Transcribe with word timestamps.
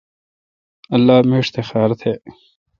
اللہ 0.95 1.17
میݭ 1.29 1.47
تہ 1.53 1.61
خار 1.67 1.91
تہ۔ 1.99 2.11